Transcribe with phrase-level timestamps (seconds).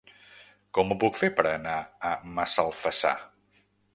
[0.77, 1.77] Com ho puc fer per anar
[2.11, 3.15] a Massalfassar?